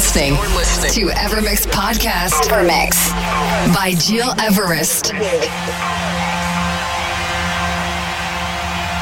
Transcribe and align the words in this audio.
listening 0.00 0.32
to 0.32 1.12
Evermix 1.12 1.66
Podcast. 1.66 2.48
Evermix 2.48 3.10
by 3.74 3.92
Gil 4.08 4.32
Everest. 4.40 5.12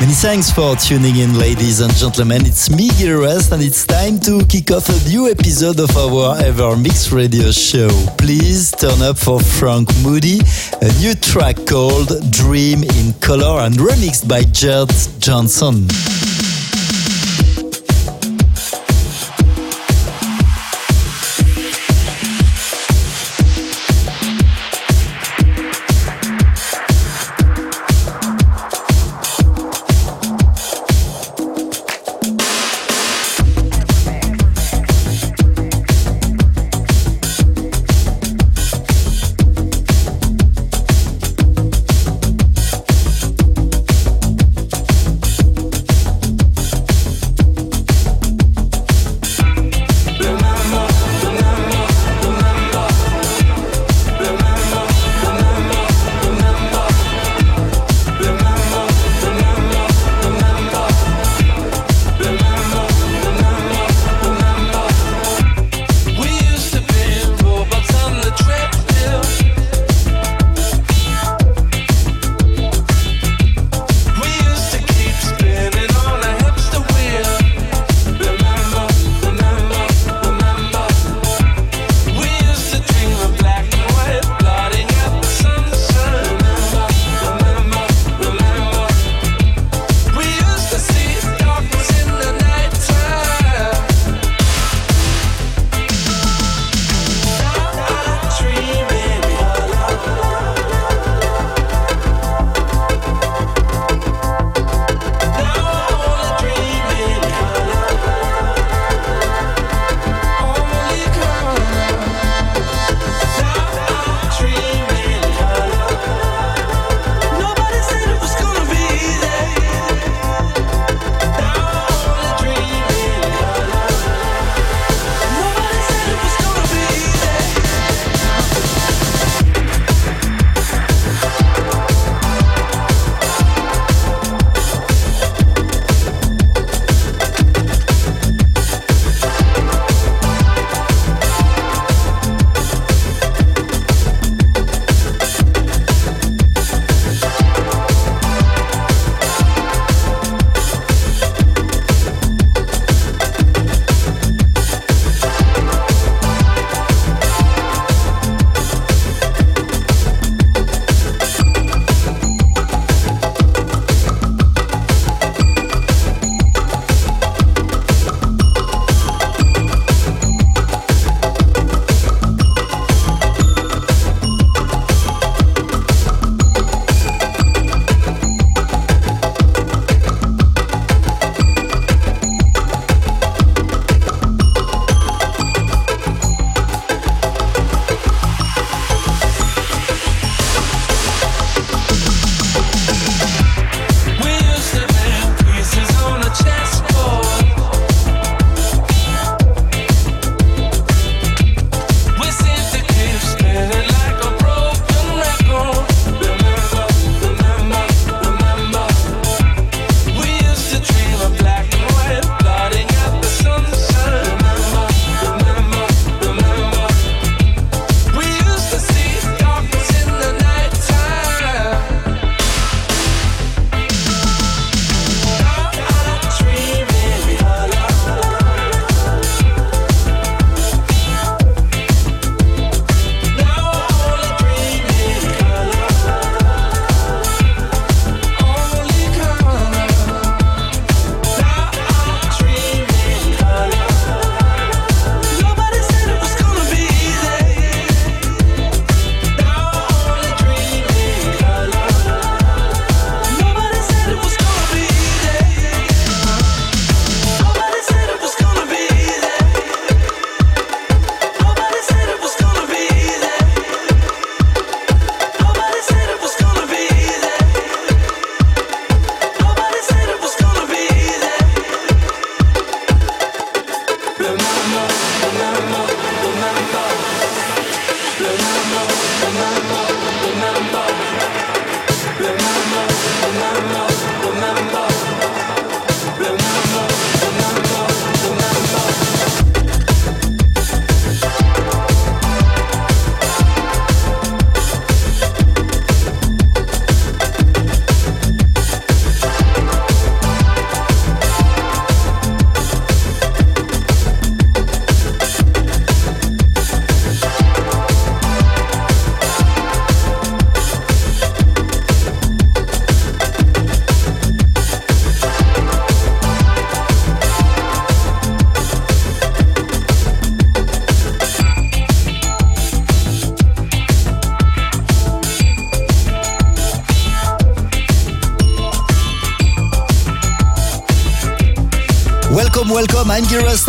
Many 0.00 0.12
thanks 0.12 0.50
for 0.50 0.74
tuning 0.74 1.14
in, 1.18 1.38
ladies 1.38 1.78
and 1.78 1.94
gentlemen. 1.94 2.44
It's 2.44 2.68
me, 2.68 2.88
Gil 2.98 3.14
Everest, 3.14 3.52
and 3.52 3.62
it's 3.62 3.86
time 3.86 4.18
to 4.20 4.44
kick 4.46 4.72
off 4.72 4.88
a 4.88 5.08
new 5.08 5.30
episode 5.30 5.78
of 5.78 5.96
our 5.96 6.34
Evermix 6.38 7.12
radio 7.12 7.52
show. 7.52 7.90
Please 8.18 8.72
turn 8.72 9.00
up 9.00 9.18
for 9.18 9.38
Frank 9.38 9.88
Moody, 10.02 10.40
a 10.82 10.92
new 10.98 11.14
track 11.14 11.64
called 11.64 12.08
Dream 12.32 12.82
in 12.82 13.12
Color 13.20 13.60
and 13.66 13.76
remixed 13.76 14.26
by 14.26 14.42
Gerd 14.42 14.90
Janson. 15.20 15.86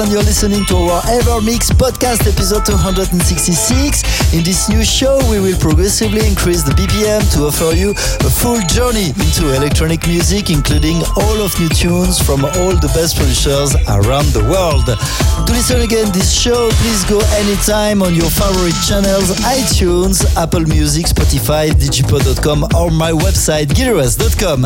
You're 0.10 0.24
listening 0.24 0.66
to 0.66 0.76
our 0.90 1.04
Ever 1.08 1.40
Mix 1.40 1.70
podcast 1.70 2.26
episode 2.26 2.66
266. 2.66 4.34
In 4.34 4.44
this 4.44 4.68
new 4.68 4.84
show, 4.84 5.22
we 5.30 5.40
will 5.40 5.58
progressively 5.60 6.26
increase 6.26 6.64
the 6.64 6.72
BPM 6.74 7.22
to 7.38 7.46
offer 7.46 7.78
you 7.78 7.92
a 7.92 8.30
full 8.30 8.58
journey 8.66 9.14
into 9.14 9.54
electronic 9.54 10.08
music, 10.08 10.50
including 10.50 10.98
all 11.14 11.38
of 11.46 11.54
new 11.62 11.70
tunes 11.70 12.18
from 12.18 12.44
all 12.44 12.74
the 12.74 12.90
best 12.98 13.18
producers 13.18 13.78
around 13.86 14.26
the 14.34 14.42
world. 14.50 14.90
To 14.90 15.52
listen 15.54 15.82
again 15.82 16.10
this 16.10 16.34
show, 16.34 16.70
please 16.82 17.06
go 17.06 17.22
anytime 17.38 18.02
on 18.02 18.16
your 18.18 18.34
favorite 18.34 18.78
channels, 18.90 19.30
iTunes, 19.46 20.26
Apple 20.36 20.66
Music, 20.66 21.06
Spotify, 21.06 21.70
digipod.com, 21.70 22.66
or 22.74 22.90
my 22.90 23.12
website, 23.14 23.70
gileverest.com. 23.78 24.66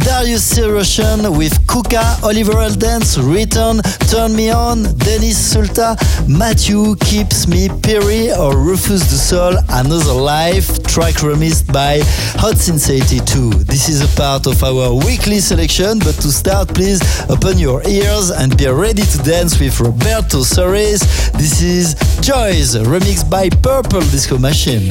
Darius 0.00 0.54
Syrossian 0.54 1.36
with 1.36 1.66
Kuka, 1.66 2.18
Oliver 2.22 2.54
Heldens, 2.54 3.18
Riton, 3.18 3.80
Turn 4.10 4.34
Me 4.34 4.50
On, 4.50 4.82
Dennis 4.98 5.38
Sulta, 5.54 5.96
Matthew 6.28 6.96
Keeps 6.96 7.46
Me 7.46 7.68
Perry, 7.82 8.32
or 8.32 8.56
Rufus 8.56 9.02
Du 9.08 9.16
Sol, 9.16 9.54
Another 9.68 10.12
Life, 10.12 10.82
track 10.84 11.14
remixed 11.16 11.72
by 11.72 12.00
Hot 12.40 12.56
Since 12.56 12.88
82. 12.90 13.50
This 13.64 13.88
is 13.88 14.00
a 14.02 14.16
part 14.16 14.46
of 14.46 14.62
our 14.62 14.94
weekly 14.94 15.40
selection, 15.40 15.98
but 15.98 16.14
to 16.16 16.30
start, 16.30 16.68
please 16.68 17.00
open 17.28 17.58
your 17.58 17.86
ears 17.86 18.30
and 18.30 18.56
be 18.56 18.68
ready 18.68 19.02
to 19.02 19.18
dance 19.18 19.58
with 19.60 19.78
Roberto 19.80 20.38
Soares. 20.40 21.32
This 21.32 21.62
is 21.62 21.94
Joys, 22.20 22.74
remixed 22.74 23.30
by 23.30 23.48
Purple 23.48 24.00
Disco 24.00 24.38
Machine. 24.38 24.88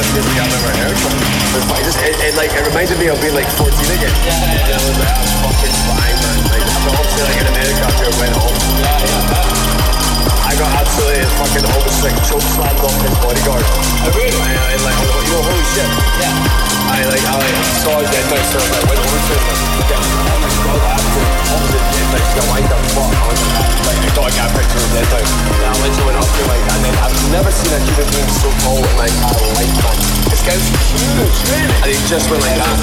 This 0.00 0.16
is 0.16 0.24
the 0.24 0.32
best 0.32 0.32
lift 0.32 0.32
music 0.32 0.40
I've 0.40 0.56
ever 0.56 0.72
heard, 0.80 0.96
man. 0.96 1.76
It, 1.76 1.84
just, 1.84 2.00
it, 2.00 2.16
it, 2.24 2.34
like, 2.36 2.52
it 2.56 2.64
reminded 2.64 2.96
me 2.96 3.06
of 3.12 3.20
being 3.20 3.36
like 3.36 3.48
14 3.60 3.68
again. 3.68 4.08
Yeah, 4.24 4.32
yeah, 4.32 4.64
And 4.64 4.72
I 4.72 4.88
was 4.88 4.96
like, 4.96 5.12
I'm 5.12 5.28
fucking 5.44 5.76
fine, 5.84 6.16
man. 6.24 6.38
Like, 6.48 6.64
after 6.64 6.90
obviously, 6.96 7.22
like, 7.28 7.38
in 7.40 7.46
America, 7.52 7.82
after 7.84 8.04
I 8.08 8.14
went 8.16 8.34
home. 8.40 8.60
Yeah, 8.80 9.04
yeah. 9.04 10.48
I 10.48 10.52
got 10.56 10.70
absolutely 10.72 11.24
fucking 11.36 11.64
almost 11.68 12.00
like 12.00 12.16
choke 12.24 12.48
slammed 12.48 12.80
off 12.80 12.96
his 13.04 13.16
bodyguard. 13.20 13.64
I 13.64 14.08
really? 14.16 14.40
I, 14.40 14.56
I 14.56 14.76
like, 14.80 14.96
you 15.04 15.32
know, 15.36 15.42
holy 15.44 15.64
shit. 15.76 15.88
Yeah. 16.16 16.69
I 16.90 17.06
like, 17.06 17.22
I 17.22 17.38
like 17.38 17.54
saw 17.86 18.02
deadmau5, 18.02 18.34
so 18.50 18.58
I 18.58 18.66
like, 18.66 18.90
went 18.90 18.98
over 18.98 19.14
to 19.14 19.34
him 19.38 19.46
and 19.46 19.62
yeah, 19.86 20.02
oh 20.02 20.42
my 20.42 20.50
god, 20.66 20.82
after 20.98 21.22
opposite 21.54 21.86
deadmau5, 21.86 22.34
got 22.34 22.46
lined 22.50 22.66
up, 22.66 22.82
fuck, 22.90 23.14
I 23.14 23.30
was 23.30 23.38
like, 23.46 23.70
like, 23.86 24.00
I 24.02 24.10
thought 24.10 24.26
I 24.26 24.34
got 24.34 24.50
a 24.50 24.58
picture 24.58 24.82
of 24.82 24.90
mouse. 24.90 25.30
And 25.54 25.70
I 25.70 26.02
went 26.02 26.18
up 26.18 26.26
to 26.26 26.42
like, 26.50 26.66
and 26.66 26.82
then 26.82 26.94
I've 26.98 27.14
never 27.30 27.54
seen 27.54 27.70
a 27.70 27.78
human 27.78 28.10
being 28.10 28.26
so 28.42 28.50
tall 28.66 28.82
in 28.82 28.94
my 28.98 29.06
entire 29.06 29.50
life, 29.54 29.70
man. 29.86 29.98
This 30.34 30.42
guy's 30.42 30.66
huge, 30.90 31.38
and 31.78 31.94
he 31.94 31.98
just 32.10 32.26
went 32.26 32.42
like 32.42 32.58
that. 32.58 32.74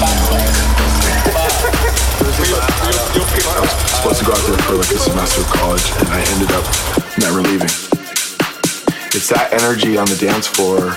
I 3.44 3.60
was 3.60 3.76
supposed 3.92 4.20
to 4.20 4.24
go 4.24 4.32
out 4.32 4.44
there 4.48 4.56
for 4.64 4.80
like 4.80 4.88
a 4.88 5.00
semester 5.04 5.44
of 5.44 5.52
college, 5.52 5.84
and 6.00 6.08
I 6.08 6.24
ended 6.32 6.48
up 6.56 6.64
never 7.20 7.44
leaving. 7.44 7.68
It's 9.12 9.28
that 9.28 9.52
energy 9.52 10.00
on 10.00 10.08
the 10.08 10.16
dance 10.16 10.46
floor 10.48 10.96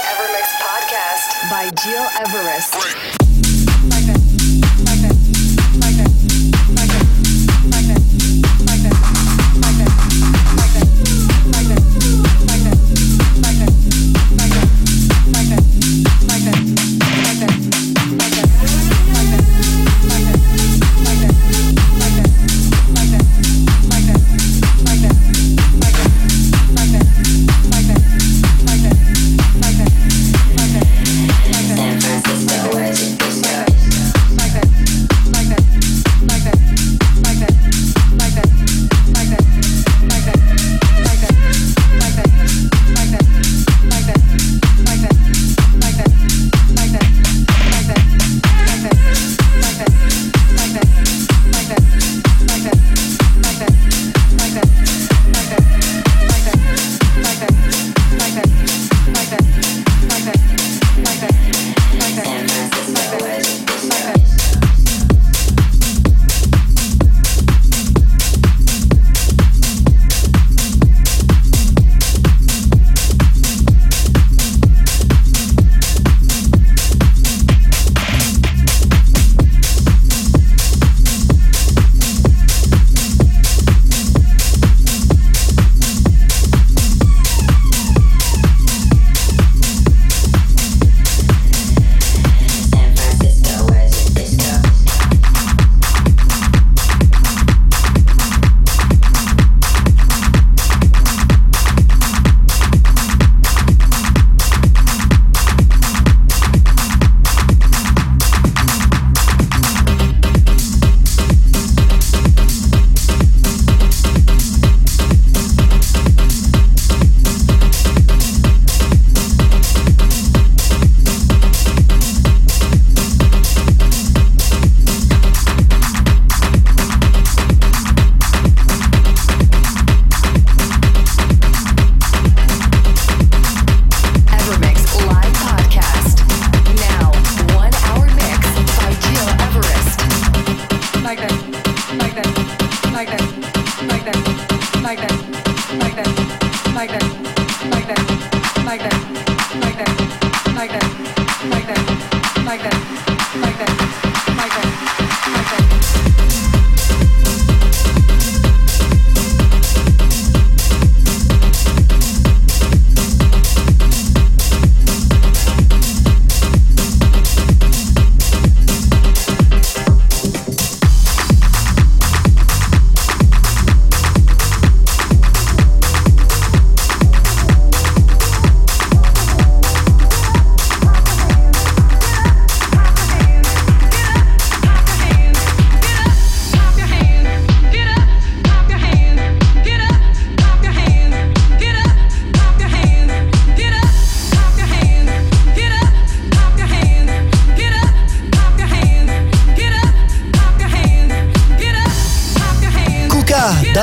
Gil 1.83 2.07
Everest. 2.19 3.20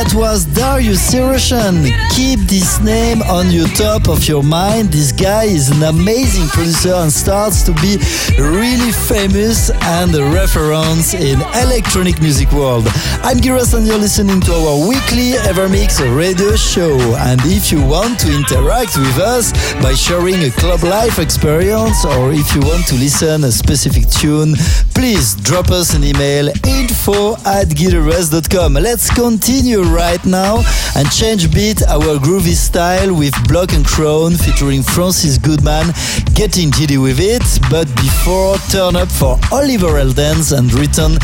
That 0.08 0.16
was 0.16 0.44
Darius 0.46 1.12
Syrossian. 1.12 1.84
Keep 2.16 2.40
this 2.48 2.80
name 2.80 3.20
on 3.28 3.50
your 3.50 3.68
top 3.76 4.08
of 4.08 4.26
your 4.26 4.42
mind. 4.42 4.88
This 4.88 5.12
guy 5.12 5.44
is 5.44 5.68
an 5.68 5.82
amazing 5.82 6.48
producer 6.48 6.94
and 6.94 7.12
starts 7.12 7.62
to 7.64 7.72
be 7.84 8.00
really 8.40 8.90
famous 8.90 9.68
and 9.68 10.14
a 10.14 10.24
reference 10.32 11.12
in 11.12 11.36
electronic 11.60 12.22
music 12.22 12.50
world. 12.52 12.86
I'm 13.20 13.36
Giras 13.36 13.76
and 13.76 13.86
you're 13.86 13.98
listening 13.98 14.40
to 14.48 14.52
our 14.54 14.88
weekly 14.88 15.36
EverMix 15.44 16.00
radio 16.16 16.56
show. 16.56 16.96
And 17.28 17.40
if 17.44 17.70
you 17.70 17.84
want 17.84 18.18
to 18.20 18.32
interact 18.32 18.96
with 18.96 19.18
us 19.18 19.52
by 19.82 19.92
sharing 19.92 20.40
a 20.44 20.50
club 20.50 20.84
life 20.84 21.18
experience 21.18 22.06
or 22.06 22.32
if 22.32 22.54
you 22.54 22.62
want 22.62 22.86
to 22.88 22.94
listen 22.94 23.44
a 23.44 23.52
specific 23.52 24.08
tune, 24.08 24.54
please 24.94 25.34
drop 25.36 25.68
us 25.68 25.92
an 25.94 26.02
email 26.02 26.48
info 26.64 27.34
at 27.44 27.68
gileverest.com. 27.68 28.72
Let's 28.74 29.10
continue 29.10 29.82
right 29.98 30.24
now 30.24 30.62
and 30.94 31.10
change 31.10 31.52
beat 31.52 31.82
our 31.88 32.18
groovy 32.22 32.54
style 32.54 33.12
with 33.12 33.34
Block 33.48 33.72
and 33.72 33.84
Crown 33.84 34.32
featuring 34.34 34.80
Francis 34.82 35.38
Goodman 35.38 35.86
getting 36.34 36.70
giddy 36.70 36.98
with 36.98 37.18
it. 37.18 37.42
But 37.68 37.88
before, 37.96 38.56
turn 38.70 38.94
up 38.94 39.10
for 39.10 39.38
Oliver 39.50 39.98
Heldens 39.98 40.56
and 40.56 40.70
Riton 40.70 41.18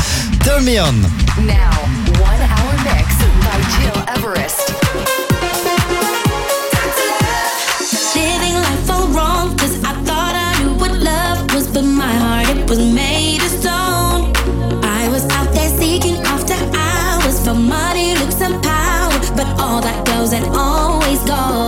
Turn 0.44 0.64
Me 0.64 0.78
On. 0.78 1.00
Now, 1.46 1.70
one 2.18 2.40
hour 2.50 2.72
mix 2.82 3.14
by 3.46 3.58
Gil 3.78 4.03
gone. 21.26 21.63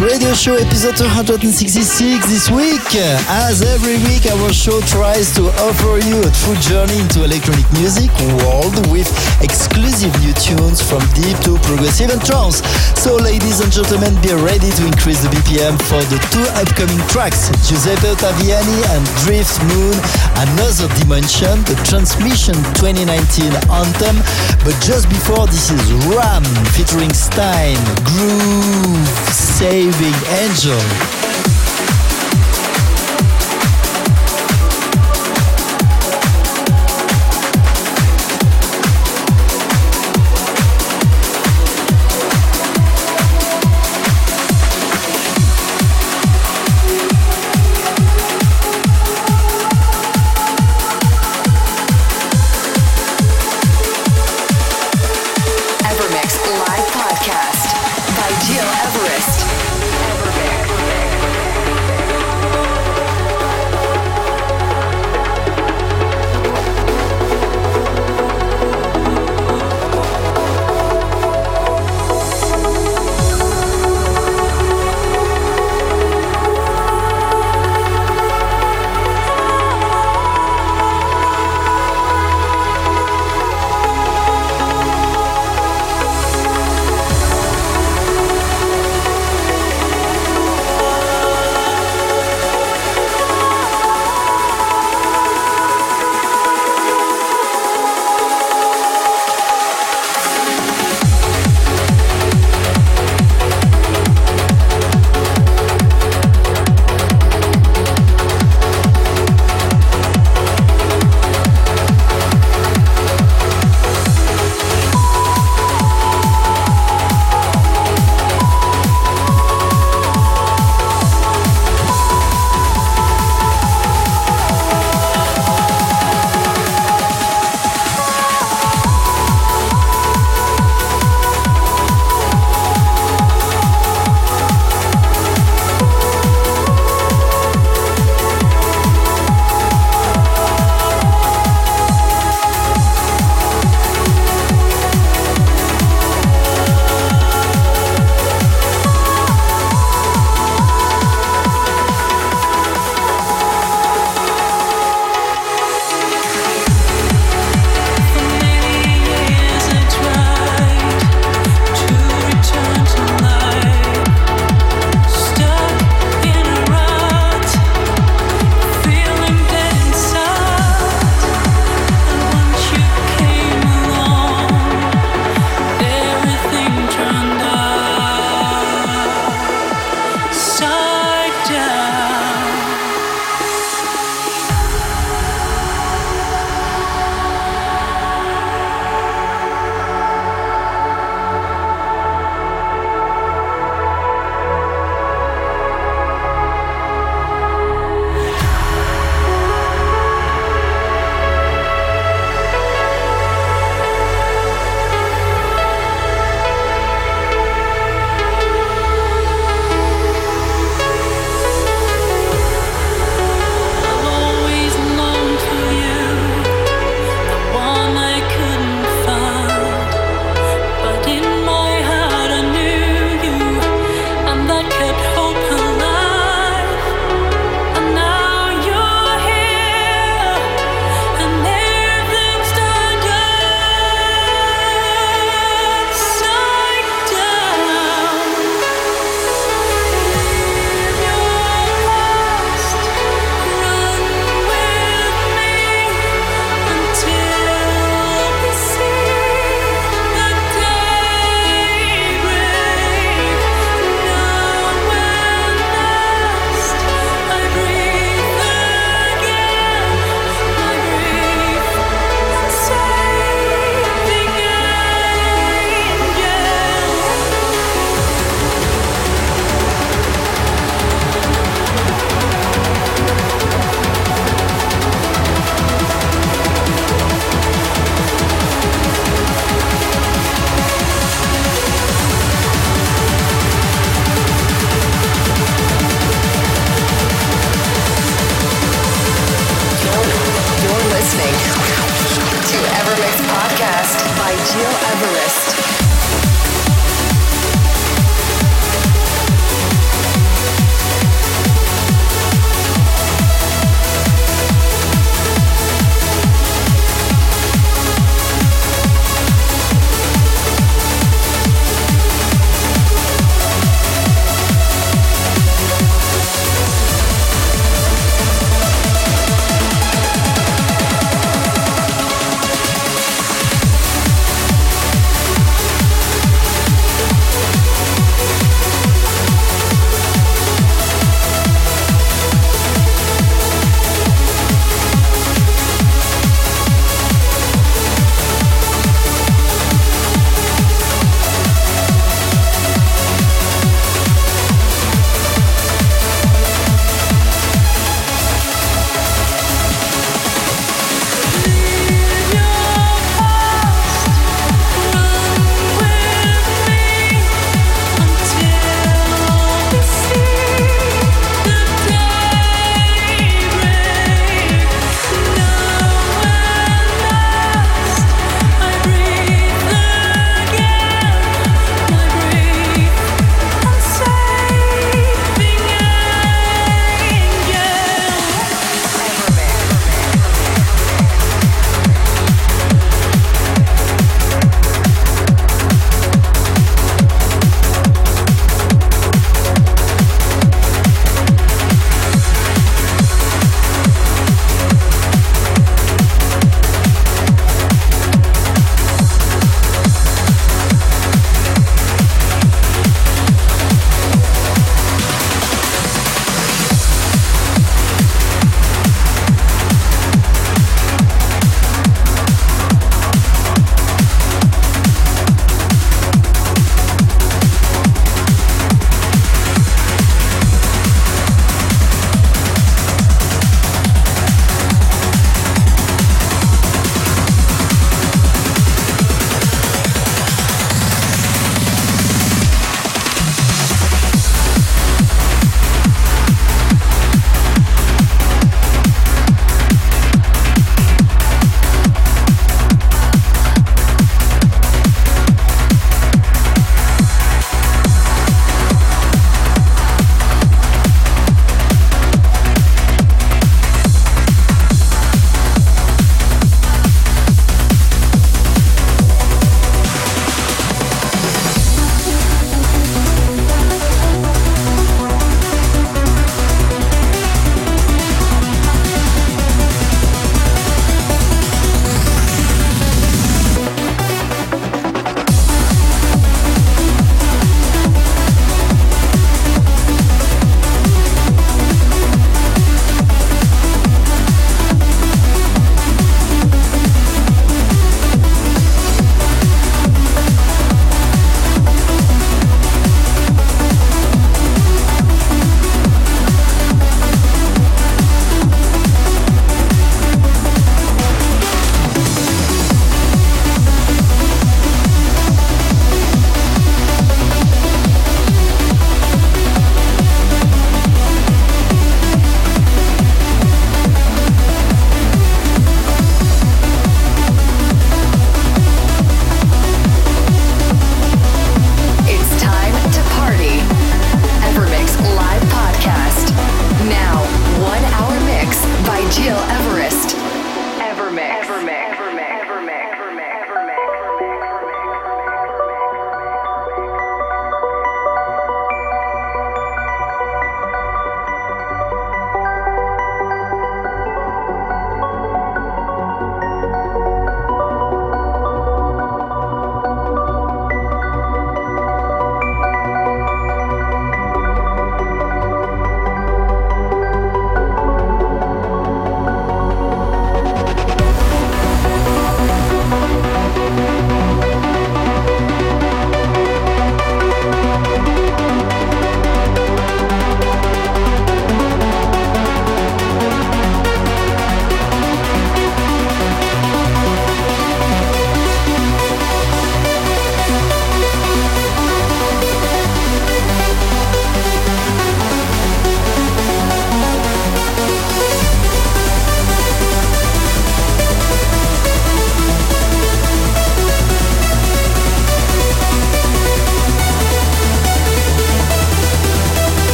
Radio 0.00 0.32
Show, 0.32 0.54
episode 0.56 0.96
266 0.96 2.24
this 2.24 2.48
week. 2.48 2.80
As 3.28 3.60
every 3.60 4.00
week, 4.08 4.24
our 4.24 4.48
show 4.48 4.80
tries 4.88 5.28
to 5.36 5.52
offer 5.68 6.00
you 6.00 6.16
a 6.16 6.30
true 6.40 6.56
journey 6.64 6.96
into 6.96 7.24
electronic 7.28 7.68
music 7.76 8.08
world 8.40 8.72
with 8.88 9.04
exclusive 9.44 10.08
new 10.24 10.32
tunes 10.40 10.80
from 10.80 11.04
deep 11.12 11.36
to 11.44 11.60
progressive 11.68 12.08
and 12.08 12.24
trance. 12.24 12.64
So, 12.96 13.20
ladies 13.20 13.60
and 13.60 13.68
gentlemen, 13.68 14.16
be 14.24 14.32
ready 14.32 14.72
to 14.72 14.82
increase 14.88 15.20
the 15.20 15.28
BPM 15.28 15.76
for 15.84 16.00
the 16.08 16.16
two 16.32 16.46
upcoming 16.56 17.02
tracks, 17.12 17.52
Giuseppe 17.68 18.16
Ottaviani 18.16 18.78
and 18.96 19.04
Driftmoon, 19.28 19.92
Another 20.40 20.88
Dimension, 21.04 21.60
the 21.68 21.76
Transmission 21.84 22.56
2019 22.80 23.52
anthem. 23.68 24.16
But 24.64 24.72
just 24.80 25.10
before, 25.12 25.44
this 25.52 25.68
is 25.68 25.84
Ram 26.08 26.44
featuring 26.72 27.12
Stein, 27.12 27.76
Grooves. 28.08 29.51
Saving 29.62 30.12
Angel. 30.40 31.21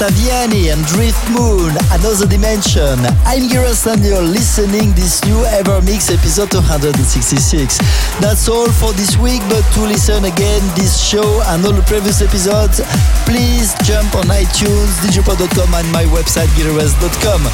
Ottaviani 0.00 0.72
and 0.72 0.80
Driftmoon, 0.88 1.76
Another 1.92 2.24
Dimension. 2.26 2.96
I'm 3.28 3.44
Giras 3.52 3.84
and 3.84 4.02
you're 4.02 4.22
listening 4.22 4.96
this 4.96 5.22
new 5.28 5.36
EverMix 5.60 6.08
episode 6.08 6.50
266. 6.50 7.76
That's 8.16 8.48
all 8.48 8.72
for 8.72 8.94
this 8.94 9.18
week, 9.18 9.44
but 9.52 9.60
to 9.76 9.84
listen 9.84 10.24
again 10.24 10.64
this 10.72 10.96
show 10.96 11.44
and 11.52 11.60
all 11.66 11.76
the 11.76 11.84
previous 11.84 12.22
episodes, 12.22 12.80
please 13.28 13.76
jump 13.84 14.16
on 14.16 14.24
iTunes, 14.32 15.04
digipod.com 15.04 15.68
and 15.68 15.92
my 15.92 16.08
website 16.08 16.48
gileverest.com. 16.56 17.44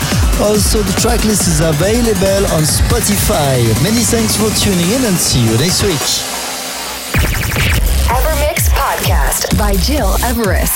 Also, 0.46 0.86
the 0.86 0.94
tracklist 1.02 1.50
is 1.50 1.58
available 1.58 2.46
on 2.54 2.62
Spotify. 2.62 3.58
Many 3.82 4.06
thanks 4.06 4.38
for 4.38 4.54
tuning 4.54 4.86
in 4.94 5.02
and 5.02 5.18
see 5.18 5.42
you 5.42 5.58
next 5.58 5.82
week. 5.82 6.06
EverMix 8.06 8.70
Podcast 8.70 9.58
by 9.58 9.74
Gil 9.82 10.14
Everest. 10.22 10.75